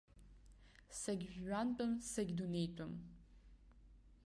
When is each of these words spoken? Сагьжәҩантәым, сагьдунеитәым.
Сагьжәҩантәым, 1.01 1.93
сагьдунеитәым. 2.11 2.93